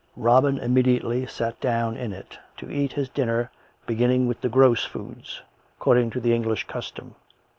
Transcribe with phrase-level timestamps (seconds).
[0.17, 3.51] Robin immediately sat down in it, to eat his dinner,
[3.85, 5.43] beginning with the" gross foods,"
[5.77, 7.13] according to the English custom.